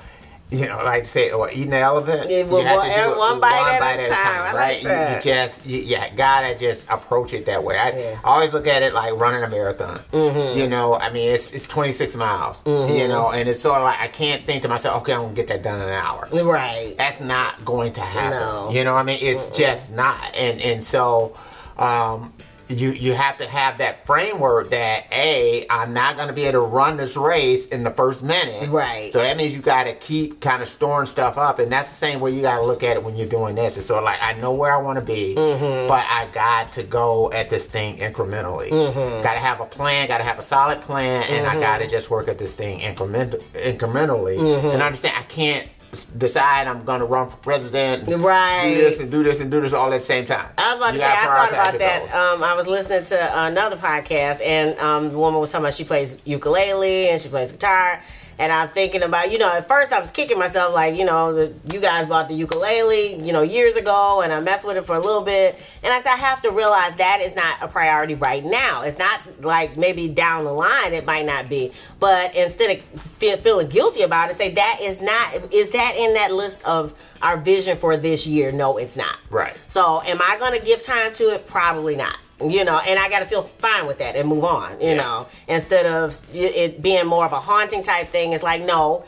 You 0.53 0.69
know, 0.69 0.77
like 0.85 1.07
say, 1.07 1.31
or 1.31 1.51
eating 1.51 1.69
an 1.73 1.81
elephant. 1.81 2.29
Yeah, 2.31 2.43
well, 2.45 2.61
you 2.61 2.67
have 2.67 2.77
one- 2.79 2.89
to 2.91 2.95
do 2.95 3.13
it 3.13 3.17
one 3.19 3.41
bite 3.41 3.79
at 3.83 4.01
a 4.01 4.09
time. 4.09 4.45
Like 4.45 4.55
right? 4.55 4.83
You- 4.83 5.17
You, 5.17 5.23
just, 5.23 5.67
you, 5.67 5.79
you 5.79 5.97
gotta 6.15 6.55
just 6.59 6.91
approach 6.91 7.33
it 7.33 7.47
that 7.47 7.65
way. 7.65 7.79
I, 7.79 7.89
Yeah. 7.91 7.95
Mm-hmm. 8.13 8.27
I 8.27 8.29
always 8.31 8.53
look 8.53 8.67
at 8.67 8.83
it 8.83 8.93
like 8.93 9.15
running 9.15 9.43
a 9.43 9.49
marathon. 9.49 10.01
You 10.13 10.69
know, 10.69 10.95
I 10.95 11.11
mean, 11.11 11.31
it's 11.31 11.53
it's 11.53 11.67
26 11.67 12.17
miles. 12.17 12.63
You 12.67 13.09
know, 13.09 13.31
and 13.31 13.49
it's 13.49 13.61
sort 13.61 13.79
of 13.79 13.85
like 13.85 13.99
I 14.01 14.09
can't 14.09 14.45
think 14.47 14.63
to 14.63 14.69
myself, 14.69 15.01
okay, 15.03 15.15
I'm 15.15 15.23
gonna 15.23 15.35
get 15.35 15.49
that 15.49 15.63
done 15.63 15.81
in 15.81 15.89
an 15.89 15.95
hour 15.95 16.29
right 16.33 16.95
that's 16.99 17.21
not 17.21 17.65
going 17.65 17.93
to 17.95 18.01
happen. 18.03 18.39
No. 18.39 18.71
You 18.71 18.85
know 18.85 18.93
what 18.95 19.01
I 19.01 19.05
mean? 19.05 19.19
It's 19.23 19.49
just 19.51 19.91
not. 19.93 20.35
And 20.35 20.61
and 20.61 20.83
so 20.83 21.35
um 21.79 22.33
you 22.73 22.91
you 22.93 23.15
have 23.15 23.37
to 23.39 23.47
have 23.49 23.79
that 23.79 24.05
framework 24.07 24.71
that 24.71 25.05
a 25.13 25.67
I'm 25.71 25.93
not 25.93 26.17
going 26.17 26.29
to 26.29 26.35
be 26.35 26.43
able 26.45 26.63
to 26.63 26.67
run 26.67 26.97
this 26.97 27.17
race 27.17 27.67
in 27.69 27.83
the 27.85 27.91
first 27.91 28.23
minute. 28.23 28.69
Right. 28.71 29.13
So 29.13 29.19
that 29.21 29.37
means 29.37 29.55
you 29.55 29.61
got 29.63 29.85
to 29.85 29.95
keep 29.95 30.41
kind 30.41 30.63
of 30.63 30.69
storing 30.69 31.07
stuff 31.07 31.39
up, 31.39 31.59
and 31.59 31.71
that's 31.71 31.89
the 31.91 31.95
same 31.95 32.21
way 32.21 32.31
you 32.33 32.43
got 32.43 32.59
to 32.59 32.65
look 32.65 32.83
at 32.83 32.97
it 32.97 33.03
when 33.05 33.17
you're 33.17 33.29
doing 33.29 33.55
this. 33.55 33.77
It's 33.77 33.87
sort 33.87 33.99
of 33.99 34.05
like 34.05 34.23
I 34.23 34.33
know 34.35 34.53
where 34.53 34.75
I 34.75 34.79
want 34.81 34.99
to 34.99 35.05
be, 35.05 35.35
Mm-hmm. 35.37 35.87
but 35.89 36.05
I 36.09 36.27
got 36.33 36.73
to 36.75 36.83
go 36.83 37.31
at 37.33 37.51
this 37.51 37.67
thing 37.67 37.99
incrementally. 37.99 38.71
Mm-hmm. 38.71 39.23
Got 39.23 39.35
to 39.35 39.39
have 39.41 39.61
a 39.61 39.67
plan. 39.67 40.09
Got 40.09 40.19
to 40.19 40.25
have 40.25 40.39
a 40.39 40.43
solid 40.43 40.81
plan, 40.81 41.25
and 41.29 41.47
I 41.47 41.59
got 41.59 41.79
to 41.79 41.87
just 41.89 42.11
work 42.11 42.29
at 42.29 42.39
this 42.39 42.55
thing 42.55 42.81
increment 42.81 43.35
incrementally, 43.55 44.39
Mm-hmm. 44.39 44.69
and 44.69 44.83
understand 44.83 45.17
I 45.19 45.23
can't 45.23 45.69
decide 46.17 46.67
I'm 46.67 46.85
going 46.85 47.01
to 47.01 47.07
run 47.07 47.29
for 47.29 47.37
president, 47.37 48.09
and 48.11 48.23
Right. 48.25 48.75
Do 48.75 48.81
this 48.81 49.01
and 49.01 49.11
do 49.11 49.23
this 49.23 49.41
and 49.41 49.51
do 49.51 49.61
this 49.61 49.73
all 49.73 49.93
at 49.93 50.01
the 50.01 50.07
same 50.07 50.25
time. 50.25 50.49
I 50.57 50.71
was 50.71 50.79
about 50.79 50.91
to 50.93 50.99
say, 50.99 51.05
I 51.07 51.25
thought 51.25 51.51
about 51.51 51.79
that. 51.79 52.15
Um, 52.15 52.43
I 52.43 52.55
was 52.55 52.67
listening 52.67 53.05
to 53.05 53.39
another 53.45 53.77
podcast, 53.77 54.41
and 54.43 54.79
um, 54.79 55.11
the 55.11 55.19
woman 55.19 55.41
was 55.41 55.53
talking 55.53 55.65
about 55.65 55.75
she 55.75 55.85
plays 55.85 56.21
ukulele 56.27 57.09
and 57.11 57.21
she 57.21 57.29
plays 57.29 57.53
guitar. 57.53 58.01
And 58.39 58.53
I'm 58.53 58.69
thinking 58.71 59.03
about, 59.03 59.31
you 59.31 59.39
know, 59.39 59.53
at 59.53 59.69
first 59.69 59.93
I 59.93 60.01
was 60.01 60.11
kicking 60.11 60.39
myself, 60.39 60.75
like, 60.75 60.97
you 60.97 61.05
know, 61.05 61.33
the, 61.33 61.53
you 61.73 61.81
guys 61.81 62.07
bought 62.07 62.29
the 62.29 62.35
ukulele, 62.35 63.15
you 63.23 63.33
know, 63.33 63.43
years 63.43 63.77
ago, 63.77 64.23
and 64.23 64.33
I 64.33 64.41
messed 64.41 64.67
with 64.67 64.77
it 64.77 64.87
for 64.87 64.95
a 64.95 65.01
little 65.01 65.23
bit. 65.23 65.59
And 65.83 65.93
I 65.93 66.01
said, 66.01 66.13
I 66.13 66.17
have 66.17 66.43
to 66.43 66.51
realize 66.51 66.95
that 66.95 67.21
is 67.21 67.35
not 67.35 67.57
a 67.61 67.69
priority 67.69 68.15
right 68.15 68.45
now. 68.45 68.83
It's 68.83 68.99
not 68.99 69.21
like 69.43 69.77
maybe 69.77 70.09
down 70.09 70.45
the 70.45 70.53
line 70.53 70.93
it 70.93 71.05
might 71.05 71.27
not 71.27 71.49
be. 71.49 71.73
But 72.01 72.35
instead 72.35 72.79
of 72.79 72.85
feel, 73.19 73.37
feeling 73.37 73.69
guilty 73.69 74.03
about 74.03 74.31
it, 74.31 74.37
say 74.37 74.51
that 74.53 74.79
is 74.81 75.01
not, 75.01 75.53
is 75.53 75.71
that 75.71 75.95
in 75.97 76.15
that 76.15 76.33
list 76.33 76.65
of 76.65 76.99
our 77.21 77.37
vision 77.37 77.77
for 77.77 77.97
this 77.97 78.27
year? 78.27 78.53
No, 78.53 78.77
it's 78.79 78.97
not. 78.97 79.17
Right. 79.31 79.57
So, 79.71 80.03
am 80.03 80.21
I 80.23 80.37
going 80.39 80.59
to 80.59 80.65
give 80.65 80.83
time 80.83 81.13
to 81.15 81.35
it? 81.35 81.47
Probably 81.47 81.97
not. 81.97 82.17
You 82.51 82.65
know, 82.65 82.79
and 82.79 82.99
I 82.99 83.09
got 83.09 83.21
to 83.21 83.27
feel 83.27 83.43
fine 83.43 83.87
with 83.87 83.99
that 83.99 84.17
and 84.17 84.29
move 84.29 84.45
on. 84.45 84.81
You 84.81 84.89
Yeah. 84.91 84.95
know, 84.95 85.27
instead 85.49 85.87
of 85.87 86.19
it- 86.35 86.83
being 86.83 87.07
more 87.07 87.25
of 87.25 87.33
a 87.33 87.41
haunting 87.41 87.83
type 87.83 88.09
thing, 88.09 88.33
it's 88.33 88.43
like 88.43 88.63
no, 88.65 89.05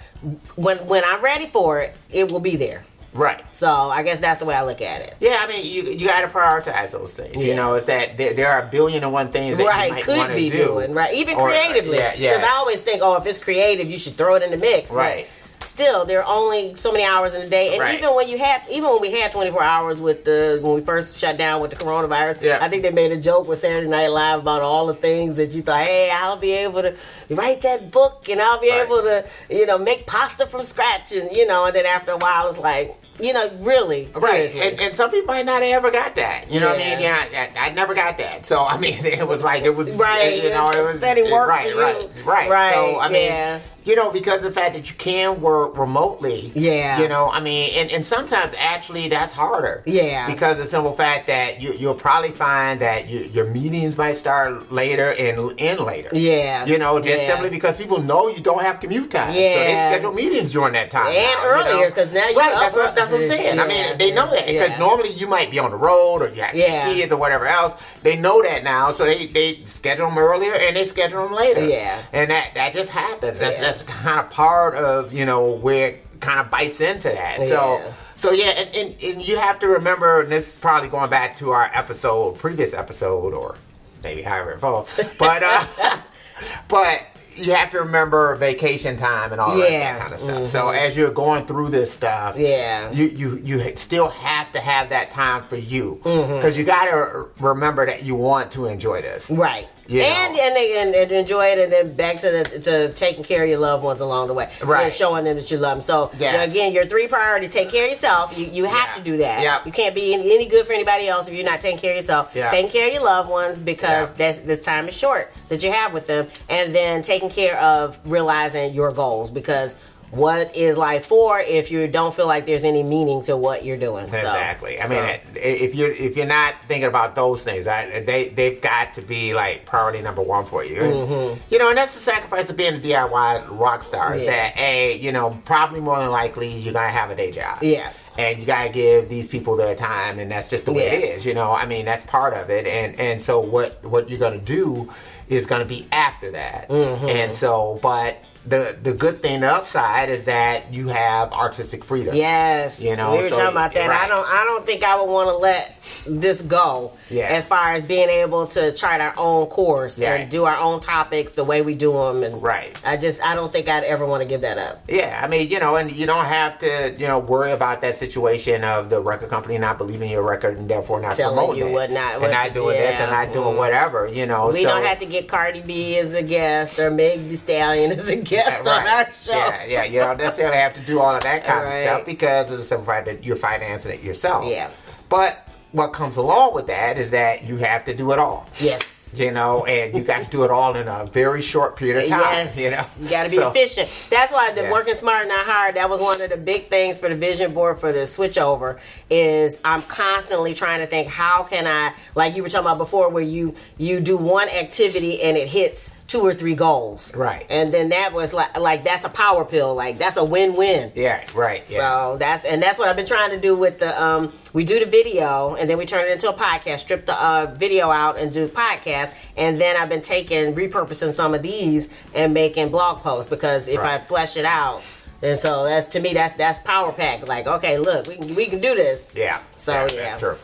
when 0.57 0.79
when 0.87 1.03
I'm 1.05 1.21
ready 1.23 1.47
for 1.47 1.81
it, 1.81 1.95
it 2.11 2.31
will 2.31 2.41
be 2.41 2.57
there. 2.57 2.85
Right. 3.13 3.45
So 3.53 3.71
I 3.71 4.03
guess 4.03 4.19
that's 4.19 4.41
the 4.41 4.45
way 4.45 4.57
I 4.57 4.65
look 4.65 4.83
at 4.83 5.01
it. 5.01 5.15
Yeah, 5.21 5.37
I 5.41 5.47
mean, 5.47 5.65
you 5.65 5.85
you 5.85 6.09
got 6.09 6.23
to 6.23 6.27
prioritize 6.29 6.91
those 6.91 7.15
things. 7.15 7.45
You 7.45 7.55
know, 7.55 7.75
it's 7.75 7.87
that 7.87 8.17
there, 8.17 8.35
there 8.35 8.51
are 8.51 8.63
a 8.63 8.67
billion 8.67 9.05
and 9.05 9.13
one 9.13 9.29
things 9.31 9.57
that 9.57 9.63
you 9.63 9.69
Right, 9.69 9.93
might 9.93 10.03
could 10.03 10.35
be 10.35 10.51
do. 10.51 10.65
doing 10.65 10.95
right, 10.95 11.15
even 11.15 11.37
Or, 11.37 11.49
uh, 11.49 11.53
creatively. 11.53 11.99
Yeah, 11.99 12.11
Because 12.11 12.41
yeah. 12.43 12.49
I 12.53 12.57
always 12.57 12.81
think, 12.81 13.03
oh, 13.05 13.15
if 13.15 13.25
it's 13.27 13.39
creative, 13.39 13.89
you 13.89 13.99
should 13.99 14.15
throw 14.15 14.35
it 14.35 14.43
in 14.43 14.51
the 14.51 14.57
mix. 14.57 14.91
But 14.91 14.97
Right. 14.97 15.27
Still 15.65 16.05
there 16.05 16.23
are 16.25 16.33
only 16.37 16.75
so 16.77 16.93
many 16.93 17.05
hours 17.05 17.35
in 17.35 17.43
a 17.43 17.49
day, 17.49 17.73
and 17.73 17.81
Right. 17.81 17.95
even 17.97 18.15
when 18.15 18.29
you 18.29 18.39
had, 18.39 18.63
even 18.71 18.89
when 18.91 19.01
we 19.01 19.11
had 19.11 19.33
24 19.33 19.63
hours 19.63 20.01
with 20.01 20.25
the 20.25 20.59
when 20.63 20.75
we 20.75 20.81
first 20.81 21.17
shut 21.19 21.37
down 21.37 21.61
with 21.61 21.71
the 21.71 21.77
coronavirus, 21.77 22.39
Yeah. 22.41 22.59
I 22.61 22.69
think 22.69 22.83
they 22.83 22.91
made 22.91 23.13
a 23.13 23.17
joke 23.17 23.49
with 23.49 23.59
Saturday 23.59 23.87
Night 23.89 24.09
Live 24.09 24.41
about 24.41 24.63
all 24.63 24.87
the 24.87 24.95
things 24.95 25.37
that 25.37 25.53
you 25.53 25.63
thought, 25.63 25.87
hey, 25.87 26.11
I'll 26.13 26.37
be 26.37 26.53
able 26.53 26.83
to 26.83 26.95
write 27.31 27.63
that 27.63 27.91
book, 27.91 28.29
and 28.29 28.41
I'll 28.41 28.61
be 28.61 28.71
Right. 28.71 28.83
able 28.83 29.03
to, 29.03 29.25
you 29.51 29.67
know, 29.67 29.79
make 29.79 30.07
pasta 30.07 30.47
from 30.47 30.65
scratch, 30.65 31.13
and 31.13 31.35
you 31.37 31.47
know, 31.47 31.65
and 31.67 31.75
then 31.75 31.87
after 31.87 32.13
a 32.13 32.17
while, 32.19 32.49
it's 32.49 32.59
like, 32.59 32.97
you 33.21 33.33
know, 33.33 33.49
really, 33.61 34.09
Right, 34.15 34.53
and, 34.55 34.81
and 34.81 34.95
some 34.97 35.11
people 35.11 35.33
might 35.35 35.47
not 35.47 35.63
have 35.63 35.71
ever 35.73 35.91
got 35.91 36.15
that. 36.17 36.51
You 36.51 36.59
know 36.61 36.71
what 36.71 36.81
I 36.81 36.85
mean? 36.91 37.01
Yeah. 37.01 37.25
Yeah, 37.33 37.47
I, 37.57 37.67
I 37.69 37.71
never 37.73 37.95
got 37.95 38.19
that. 38.19 38.45
So 38.47 38.65
I 38.65 38.77
mean, 38.79 39.05
it 39.05 39.27
was 39.27 39.43
like 39.43 39.65
it 39.65 39.75
was 39.75 39.93
Right, 39.97 40.43
You 40.43 40.51
know, 40.51 40.71
it 40.71 40.83
was 40.83 40.99
steady 40.99 41.23
work 41.23 41.49
right, 41.49 41.75
right, 41.77 42.11
right, 42.25 42.51
Right, 42.51 42.73
So 42.75 42.99
I 42.99 43.09
mean, 43.09 43.27
yeah. 43.27 43.61
You 43.85 43.95
know, 43.95 44.11
because 44.11 44.45
of 44.45 44.55
the 44.55 44.61
fact 44.61 44.75
that 44.75 44.89
you 44.89 44.97
can 44.97 45.41
work 45.41 45.77
remotely. 45.77 46.51
Yeah. 46.55 47.01
You 47.01 47.09
know, 47.09 47.31
I 47.31 47.41
mean, 47.41 47.71
and, 47.77 47.91
and 47.91 48.05
sometimes 48.05 48.55
actually 48.59 49.09
that's 49.09 49.33
harder. 49.33 49.83
Yeah. 49.87 50.27
Because 50.27 50.59
of 50.59 50.65
the 50.65 50.71
simple 50.71 50.95
fact 50.95 51.27
that 51.27 51.61
you 51.61 51.73
you'll 51.75 51.95
probably 51.95 52.31
find 52.31 52.81
that 52.81 53.09
you, 53.09 53.21
your 53.33 53.47
meetings 53.47 53.99
might 53.99 54.15
start 54.15 54.73
later 54.73 55.13
and 55.13 55.53
end 55.59 55.81
later. 55.81 56.09
Yeah. 56.13 56.65
You 56.67 56.79
know, 56.79 56.99
just 57.01 57.23
Yeah. 57.23 57.29
simply 57.29 57.51
because 57.51 57.77
people 57.77 58.01
know 58.01 58.29
you 58.29 58.41
don't 58.41 58.63
have 58.63 58.81
commute 58.81 59.11
time. 59.11 59.35
Yeah. 59.35 59.53
So 59.53 59.59
they 59.61 59.73
Yeah. 59.73 59.91
schedule 59.93 60.13
meetings 60.13 60.53
during 60.53 60.73
that 60.75 60.91
time. 60.91 61.09
And 61.09 61.17
now, 61.17 61.43
you 61.45 61.49
earlier, 61.51 61.89
know? 61.89 61.95
'cause 61.95 62.13
now 62.13 62.29
you 62.29 62.37
right. 62.39 62.53
up 62.55 62.61
That's 62.61 62.75
what 62.75 62.97
that's 62.97 63.11
what 63.11 63.21
I'm 63.21 63.27
saying. 63.27 63.59
I 63.61 63.67
mean, 63.67 63.99
they 63.99 64.13
know 64.13 64.31
that 64.31 64.47
because 64.47 64.71
yeah. 64.71 64.79
normally 64.79 65.11
you 65.11 65.27
might 65.27 65.51
be 65.51 65.59
on 65.59 65.71
the 65.71 65.77
road 65.77 66.23
or 66.23 66.29
you 66.31 66.43
have 66.43 66.55
Yeah. 66.55 66.91
kids 66.93 67.13
or 67.13 67.17
whatever 67.19 67.47
else. 67.47 67.75
They 68.05 68.17
know 68.17 68.41
that 68.43 68.63
now, 68.63 68.93
so 68.93 69.05
they 69.07 69.27
they 69.27 69.65
schedule 69.65 70.09
them 70.09 70.19
earlier 70.19 70.53
and 70.55 70.77
they 70.77 70.85
schedule 70.85 71.25
them 71.25 71.33
later. 71.35 71.67
Yeah. 71.67 72.01
and 72.13 72.31
that 72.31 72.51
that 72.55 72.73
just 72.73 72.91
happens. 72.91 73.41
That's 73.41 73.57
Yeah. 73.59 73.65
that's 73.65 73.83
kind 73.83 74.21
of 74.21 74.31
part 74.31 74.75
of 74.77 75.13
you 75.13 75.25
know 75.27 75.53
where 75.53 75.89
it 75.89 76.21
kind 76.21 76.39
of 76.39 76.51
bites 76.51 76.81
into 76.81 77.09
that. 77.09 77.43
So. 77.45 77.79
Yeah. 77.83 77.93
So 78.17 78.31
yeah, 78.31 78.51
and, 78.51 78.77
and, 78.77 78.95
and 79.03 79.29
you 79.29 79.37
have 79.41 79.59
to 79.59 79.67
remember, 79.67 80.21
and 80.21 80.31
this 80.31 80.53
is 80.55 80.57
probably 80.57 80.89
going 80.89 81.11
back 81.11 81.35
to 81.39 81.51
our 81.51 81.69
episode, 81.75 82.39
previous 82.39 82.73
episode, 82.73 83.35
or 83.35 83.57
maybe 84.05 84.23
however 84.23 84.53
it 84.53 84.61
falls, 84.61 84.99
but 85.19 85.43
uh, 85.43 85.67
but 86.69 87.03
you 87.37 87.53
have 87.55 87.71
to 87.71 87.79
remember 87.79 88.35
vacation 88.37 88.97
time 88.97 89.33
and 89.33 89.41
all 89.41 89.55
the 89.57 89.61
rest 89.63 89.67
of 89.67 89.73
Yeah. 89.73 89.93
that 89.93 90.01
kind 90.01 90.15
of 90.15 90.21
stuff. 90.21 90.47
So 90.47 90.69
as 90.71 90.97
you're 90.97 91.11
going 91.11 91.47
through 91.47 91.71
this 91.71 91.93
stuff, 91.93 92.37
Yeah. 92.37 92.91
you 92.93 93.07
you 93.07 93.41
you 93.45 93.77
still 93.77 94.09
have 94.09 94.51
to 94.53 94.61
have 94.61 94.89
that 94.91 95.11
time 95.11 95.43
for 95.43 95.57
you 95.57 96.01
Mm-hmm. 96.05 96.35
because 96.35 96.57
you 96.57 96.65
got 96.65 96.85
to 96.87 97.27
remember 97.41 97.87
that 97.87 98.03
you 98.05 98.15
want 98.15 98.51
to 98.53 98.67
enjoy 98.67 99.03
this. 99.03 99.31
Right. 99.31 99.69
And 99.89 100.37
and 100.39 100.57
they 100.57 100.81
and, 100.81 100.95
and 100.95 101.13
enjoy 101.13 101.47
it, 101.47 101.59
and 101.59 101.71
then 101.73 101.93
back 101.93 102.19
to 102.21 102.31
the 102.31 102.61
to 102.61 102.93
taking 102.95 103.23
care 103.25 103.43
of 103.45 103.51
your 103.51 103.59
loved 103.59 103.85
ones 103.85 104.01
along 104.01 104.29
the 104.29 104.35
way, 104.35 104.49
Right. 104.63 104.85
And 104.85 104.93
showing 104.93 105.25
them 105.25 105.37
that 105.37 105.51
you 105.51 105.59
love 105.59 105.77
them. 105.77 105.83
So 105.83 106.11
you 106.15 106.33
know, 106.33 106.43
again, 106.43 106.73
your 106.73 106.87
three 106.87 107.07
priorities: 107.07 107.51
take 107.51 107.71
care 107.71 107.85
of 107.85 107.91
yourself. 107.91 108.39
You 108.39 108.47
you 108.47 108.65
have 108.65 108.89
Yeah. 108.91 108.95
to 108.95 109.03
do 109.03 109.17
that. 109.19 109.43
Yep. 109.43 109.67
You 109.67 109.73
can't 109.73 109.95
be 109.95 110.15
any, 110.15 110.35
any 110.35 110.47
good 110.47 110.67
for 110.67 110.73
anybody 110.73 111.07
else 111.09 111.29
if 111.29 111.35
you're 111.35 111.45
not 111.45 111.61
taking 111.61 111.79
care 111.79 111.91
of 111.91 111.97
yourself. 111.97 112.33
Yeah. 112.35 112.49
Taking 112.49 112.71
care 112.71 112.87
of 112.87 112.93
your 112.95 113.05
loved 113.05 113.29
ones 113.29 113.61
because 113.61 114.11
Yeah. 114.11 114.15
that's 114.17 114.39
this 114.39 114.63
time 114.63 114.89
is 114.89 114.97
short 114.97 115.31
that 115.51 115.63
you 115.63 115.71
have 115.71 115.93
with 115.93 116.07
them, 116.07 116.29
and 116.49 116.75
then 116.75 117.03
taking 117.03 117.29
care 117.31 117.59
of 117.61 117.99
realizing 118.05 118.73
your 118.75 118.91
goals 118.91 119.31
because. 119.31 119.75
What 120.15 120.55
is 120.55 120.77
life 120.77 121.07
for 121.07 121.41
if 121.41 121.71
you 121.71 121.87
don't 121.89 122.15
feel 122.15 122.27
like 122.27 122.47
there's 122.47 122.65
any 122.65 122.83
meaning 122.83 123.23
to 123.23 123.37
what 123.37 123.65
you're 123.65 123.77
doing? 123.77 124.07
So- 124.07 124.15
Exactly. 124.15 124.81
I 124.81 124.87
so- 124.87 124.95
mean, 124.95 125.19
if 125.35 125.75
you're 125.75 125.91
if 125.93 126.17
you're 126.17 126.27
not 126.27 126.55
thinking 126.69 126.89
about 126.89 127.15
those 127.15 127.43
things, 127.43 127.67
I, 127.67 128.01
they 128.01 128.29
they've 128.29 128.61
got 128.61 128.95
to 128.95 129.03
be 129.03 129.35
like 129.35 129.67
priority 129.67 130.01
number 130.01 130.23
one 130.23 130.45
for 130.47 130.65
you. 130.65 130.81
And, 130.83 131.41
You 131.51 131.59
know, 131.59 131.69
and 131.69 131.77
that's 131.79 131.95
the 131.95 132.01
sacrifice 132.01 132.49
of 132.51 132.57
being 132.57 132.75
a 132.75 132.79
DIY 132.79 133.59
rock 133.59 133.83
star. 133.83 134.15
Is 134.15 134.23
Mm-hmm. 134.23 134.31
Yeah. 134.31 134.51
that 134.53 134.59
a 134.59 134.97
you 134.99 135.13
know 135.13 135.37
probably 135.45 135.81
more 135.81 135.99
than 135.99 136.11
likely 136.11 136.49
you're 136.49 136.73
gonna 136.75 136.89
have 136.89 137.11
a 137.11 137.17
day 137.17 137.31
job. 137.33 137.63
Yeah. 137.63 137.91
And 138.17 138.39
you 138.39 138.47
gotta 138.47 138.69
give 138.69 139.09
these 139.09 139.27
people 139.29 139.57
their 139.57 139.75
time, 139.75 140.21
and 140.21 140.31
that's 140.31 140.49
just 140.49 140.67
the 140.67 140.73
way 140.73 140.87
it 140.87 141.01
Yeah. 141.01 141.15
is. 141.17 141.27
You 141.27 141.35
know, 141.35 141.51
I 141.51 141.67
mean, 141.67 141.85
that's 141.85 142.03
part 142.05 142.33
of 142.35 142.49
it. 142.51 142.67
And 142.67 142.99
and 143.01 143.21
so 143.21 143.41
what 143.41 143.85
what 143.85 144.09
you're 144.09 144.21
gonna 144.21 144.39
do 144.39 144.89
is 145.29 145.47
gonna 145.47 145.65
be 145.65 145.89
after 145.91 146.31
that. 146.31 146.69
Mm-hmm. 146.69 147.09
And 147.09 147.35
so, 147.35 147.79
but. 147.83 148.17
The, 148.47 148.77
the 148.83 148.93
good 148.93 149.23
thing, 149.23 149.41
the 149.41 149.51
upside, 149.51 150.11
is 150.11 150.27
that 150.27 150.73
you 150.73 150.89
have 150.89 151.33
artistic 151.33 151.83
freedom. 151.85 152.15
Yes, 152.15 152.79
You 152.81 152.95
know, 152.95 153.13
we 153.13 153.19
were 153.19 153.29
so- 153.31 153.37
talking 153.37 153.53
about 153.53 153.73
that. 153.73 153.89
I 153.91 154.07
don't. 154.07 154.27
I 154.27 154.45
don't 154.45 154.67
think 154.67 154.85
I 154.85 155.01
would 155.01 155.11
want 155.11 155.31
to 155.31 155.37
let 155.37 155.79
this 156.07 156.43
go. 156.43 156.93
Yeah. 157.11 157.25
As 157.27 157.45
far 157.45 157.73
as 157.73 157.83
being 157.83 158.09
able 158.11 158.47
to 158.49 158.73
chart 158.73 159.01
our 159.01 159.15
own 159.17 159.47
course 159.47 159.99
Yeah. 160.01 160.15
and 160.15 160.31
do 160.31 160.45
our 160.45 160.57
own 160.59 160.81
topics 160.81 161.33
the 161.33 161.45
way 161.45 161.63
we 161.63 161.75
do 161.75 161.93
them, 161.93 162.23
and 162.23 162.43
Right. 162.43 162.79
I 162.85 162.97
just 162.99 163.23
I 163.23 163.35
don't 163.35 163.51
think 163.53 163.69
I'd 163.69 163.85
ever 163.85 164.05
want 164.05 164.23
to 164.23 164.29
give 164.29 164.43
that 164.43 164.59
up. 164.59 164.83
Yeah, 164.89 165.21
I 165.23 165.27
mean, 165.29 165.49
you 165.49 165.59
know, 165.61 165.77
and 165.77 165.91
you 165.91 166.05
don't 166.07 166.25
have 166.27 166.59
to, 166.59 166.95
you 166.99 167.07
know, 167.07 167.19
worry 167.21 167.53
about 167.53 167.81
that 167.83 167.97
situation 167.97 168.63
of 168.65 168.91
the 168.91 169.01
record 169.01 169.31
company 169.31 169.57
not 169.59 169.79
believing 169.79 170.11
your 170.11 170.23
record 170.23 170.59
and 170.59 170.69
therefore 170.69 171.01
not 171.01 171.17
Telling 171.17 171.37
promoting 171.37 171.61
you 171.63 171.69
it, 171.69 171.73
what 171.73 171.91
not- 171.91 172.15
and 172.23 172.31
not 172.31 172.49
to- 172.49 172.55
doing 172.55 172.77
this 172.79 172.99
and 173.01 173.11
not 173.11 173.33
doing 173.33 173.55
mm. 173.55 173.57
whatever, 173.57 174.07
you 174.07 174.27
know. 174.27 174.49
We 174.49 174.63
so, 174.63 174.69
don't 174.69 174.85
have 174.85 174.99
to 174.99 175.07
get 175.07 175.29
Cardi 175.29 175.61
B 175.61 175.97
as 175.99 176.13
a 176.13 176.23
guest 176.23 176.79
or 176.79 176.91
Meg 176.91 177.29
Thee 177.29 177.37
Stallion 177.37 177.93
as 177.93 178.09
a 178.09 178.17
guest 178.17 178.34
on 178.43 178.87
our 178.87 179.13
show. 179.13 179.33
Yeah, 179.33 179.65
yeah, 179.65 179.85
you 179.85 180.01
don't 180.01 180.19
necessarily 180.19 180.57
have 180.57 180.75
to 180.75 180.81
do 180.81 181.01
all 181.01 181.15
of 181.15 181.23
that 181.23 181.45
kind 181.45 181.65
Right. 181.65 181.75
of 181.77 181.83
stuff 181.85 182.07
because 182.07 182.51
of 182.51 182.59
the 182.59 182.65
simple 182.65 182.87
fact 182.87 183.07
that 183.07 183.25
you're 183.25 183.37
financing 183.37 183.93
it 183.93 184.03
yourself. 184.03 184.45
Yeah. 184.47 184.71
But 185.09 185.39
what 185.73 185.89
comes 185.93 186.17
along 186.17 186.55
with 186.55 186.67
that 186.69 186.99
is 186.99 187.11
that 187.13 187.45
you 187.45 187.57
have 187.59 187.85
to 187.87 187.95
do 187.95 188.13
it 188.13 188.19
all. 188.19 188.47
Yes. 188.59 188.91
You 189.15 189.31
know, 189.31 189.65
and 189.67 189.95
you 189.97 190.03
got 190.03 190.25
to 190.25 190.31
do 190.31 190.43
it 190.43 190.51
all 190.51 190.75
in 190.75 190.89
a 190.89 191.07
very 191.07 191.41
short 191.41 191.77
period 191.77 192.03
of 192.03 192.09
time. 192.09 192.21
Yes, 192.33 192.57
You 192.59 192.71
know, 192.73 192.85
you 193.01 193.09
got 193.09 193.23
to 193.23 193.29
be 193.29 193.37
So- 193.37 193.49
efficient. 193.49 193.89
That's 194.11 194.33
why 194.33 194.51
the 194.51 194.63
Yeah. 194.63 194.73
working 194.73 194.95
smart, 194.95 195.29
not 195.29 195.47
hard. 195.47 195.77
That 195.77 195.89
was 195.89 196.01
one 196.01 196.21
of 196.21 196.31
the 196.31 196.37
big 196.37 196.67
things 196.69 196.99
for 196.99 197.09
the 197.09 197.15
vision 197.15 197.53
board 197.53 197.79
for 197.79 197.93
the 197.93 198.01
switchover. 198.01 198.79
Is 199.11 199.59
I'm 199.65 199.83
constantly 199.83 200.53
trying 200.53 200.81
to 200.81 200.87
think 200.87 201.07
how 201.09 201.45
can 201.45 201.65
I, 201.69 201.93
like 202.17 202.35
you 202.35 202.43
were 202.43 202.49
talking 202.49 202.67
about 202.67 202.79
before, 202.79 203.09
where 203.09 203.23
you 203.23 203.55
you 203.79 204.01
do 204.01 204.17
one 204.17 204.49
activity 204.49 205.23
and 205.23 205.37
it 205.37 205.47
hits 205.47 205.93
two 206.15 206.25
or 206.25 206.33
three 206.33 206.55
goals, 206.55 207.13
Right. 207.13 207.45
And 207.51 207.75
then 207.75 207.89
that 207.89 208.13
was 208.13 208.33
like 208.33 208.57
like 208.57 208.85
that's 208.85 209.05
a 209.05 209.09
power 209.09 209.45
pill. 209.45 209.75
Like 209.75 209.99
that's 209.99 210.17
a 210.17 210.25
win 210.25 210.55
win. 210.55 210.93
Yeah, 210.95 211.25
right. 211.35 211.65
Yeah. 211.69 211.79
So 211.79 212.17
that's 212.19 212.45
and 212.45 212.63
that's 212.63 212.79
what 212.79 212.89
I've 212.89 212.95
been 212.95 213.05
trying 213.05 213.31
to 213.31 213.41
do 213.41 213.57
with 213.57 213.81
the 213.81 214.01
um 214.01 214.33
we 214.53 214.63
do 214.63 214.79
the 214.79 214.87
video 214.87 215.57
and 215.57 215.69
then 215.69 215.77
we 215.77 215.87
turn 215.87 216.07
it 216.07 216.13
into 216.13 216.29
a 216.29 216.33
podcast, 216.33 216.81
strip 216.81 217.05
the 217.05 217.21
uh, 217.21 217.53
video 217.59 217.91
out 217.91 218.21
and 218.21 218.31
do 218.31 218.47
podcast, 218.47 219.19
and 219.37 219.61
then 219.61 219.77
I've 219.77 219.89
been 219.89 220.03
taking 220.03 220.55
repurposing 220.55 221.13
some 221.13 221.35
of 221.35 221.43
these 221.43 221.89
and 222.15 222.33
making 222.33 222.69
blog 222.69 222.99
posts 223.01 223.29
because 223.29 223.67
if 223.67 223.81
I 223.81 223.99
flesh 223.99 224.37
it 224.37 224.45
out, 224.45 224.83
and 225.21 225.37
so 225.37 225.65
that's 225.65 225.87
to 225.95 226.01
me 226.01 226.15
that's 226.15 226.35
that's 226.35 226.61
power 226.61 226.93
pack. 226.93 227.27
Like 227.27 227.49
okay, 227.49 227.79
look, 227.79 228.07
we 228.07 228.17
can 228.19 228.35
we 228.37 228.47
can 228.47 228.61
do 228.61 228.77
this. 228.77 229.13
yeah. 229.17 229.41
So, 229.57 229.73
yeah, 229.73 229.93
yeah. 229.93 230.03
that's 230.03 230.21
true. 230.21 230.37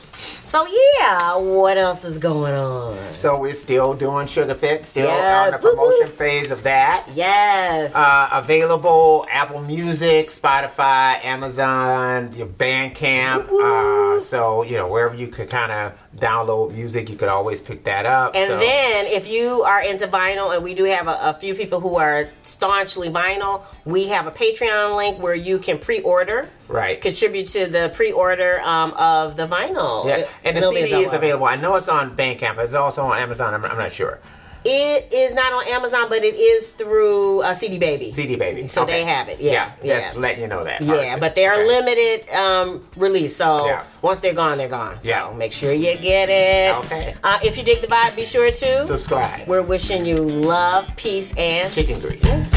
So 0.51 0.67
yeah, 0.99 1.37
what 1.37 1.79
else 1.79 2.05
is 2.05 2.19
going 2.19 2.55
on? 2.55 2.99
So 3.13 3.39
we're 3.39 3.55
still 3.55 3.95
doing 3.95 4.27
Sugar 4.27 4.55
Fit, 4.55 4.85
still 4.85 5.07
Yes. 5.07 5.55
on 5.55 5.61
the 5.61 5.65
Woo-hoo. 5.65 5.77
promotion 5.77 6.17
phase 6.17 6.51
of 6.51 6.65
that. 6.65 7.07
Yes. 7.15 7.93
Uh, 7.95 8.29
available 8.33 9.29
Apple 9.31 9.61
Music, 9.61 10.27
Spotify, 10.29 11.25
Amazon, 11.25 12.33
your 12.35 12.49
Bandcamp. 12.49 13.49
Uh, 13.49 14.21
so 14.21 14.65
you 14.65 14.77
know 14.77 14.89
wherever 14.89 15.15
you 15.15 15.29
could 15.29 15.49
kind 15.49 15.71
of 15.71 15.93
download 16.19 16.73
music, 16.75 17.09
you 17.09 17.15
could 17.17 17.29
always 17.29 17.61
pick 17.61 17.85
that 17.85 18.05
up. 18.05 18.35
And 18.35 18.49
so, 18.49 18.59
then, 18.59 19.07
if 19.07 19.29
you 19.29 19.63
are 19.63 19.81
into 19.81 20.09
vinyl, 20.09 20.53
and 20.53 20.65
we 20.65 20.75
do 20.75 20.83
have 20.85 21.07
a, 21.07 21.17
a 21.31 21.35
few 21.35 21.55
people 21.55 21.79
who 21.79 21.95
are 21.97 22.29
staunchly 22.43 23.09
vinyl, 23.09 23.63
we 23.85 24.09
have 24.09 24.27
a 24.27 24.33
Patreon 24.33 24.97
link 24.97 25.23
where 25.23 25.35
you 25.37 25.59
can 25.61 25.79
pre-order, 25.79 26.49
right. 26.67 27.01
contribute 27.01 27.47
to 27.47 27.67
the 27.67 27.93
pre-order 27.95 28.61
um, 28.63 28.93
of 28.95 29.37
the 29.37 29.47
vinyl. 29.47 30.05
Yeah, 30.05 30.17
It- 30.17 30.29
and 30.45 30.57
the 30.57 30.63
CD 30.73 31.05
is 31.05 31.13
available. 31.13 31.47
I 31.47 31.57
know 31.57 31.77
it's 31.77 31.89
on 31.89 32.17
Bandcamp. 32.17 32.59
It's 32.59 32.75
also 32.75 33.03
on 33.05 33.19
Amazon. 33.19 33.55
I'm, 33.55 33.65
I'm 33.65 33.79
not 33.79 33.93
sure. 33.93 34.19
It 34.63 35.11
is 35.11 35.33
not 35.33 35.55
on 35.55 35.67
Amazon, 35.69 36.11
but 36.11 36.23
it 36.23 36.35
is 36.35 36.69
through 36.73 37.41
uh, 37.41 37.55
CD 37.55 37.79
Baby. 37.79 38.11
CD 38.11 38.37
Baby. 38.37 38.69
So 38.69 38.83
Okay. 38.83 38.93
they 38.93 39.05
have 39.05 39.29
it. 39.31 39.41
Yeah, 39.41 39.71
Just 39.83 40.13
yeah. 40.15 40.21
letting 40.21 40.43
you 40.43 40.49
know 40.49 40.65
that. 40.65 40.83
Yeah, 40.83 41.19
but 41.19 41.35
they're 41.35 41.55
Okay. 41.55 41.67
limited 41.67 42.29
um, 42.35 42.87
release. 42.97 43.35
So 43.37 43.65
Yeah. 43.65 43.85
once 44.03 44.21
they're 44.21 44.35
gone, 44.35 44.59
they're 44.59 44.69
gone. 44.69 45.01
So 45.01 45.09
Yeah. 45.09 45.33
make 45.35 45.53
sure 45.53 45.73
you 45.73 45.97
get 45.97 46.29
it. 46.29 46.77
Okay. 46.85 47.15
Uh, 47.25 47.39
if 47.43 47.57
you 47.57 47.63
dig 47.65 47.81
the 47.81 47.87
vibe, 47.87 48.15
be 48.17 48.27
sure 48.27 48.51
to. 48.51 48.85
Subscribe. 48.85 49.49
We're 49.49 49.63
wishing 49.63 50.05
you 50.05 50.17
love, 50.17 50.95
peace, 50.97 51.33
and 51.39 51.73
Chicken 51.73 51.99
grease. 51.99 52.51